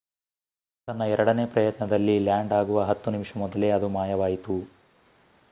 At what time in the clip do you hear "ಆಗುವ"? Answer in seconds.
2.53-2.81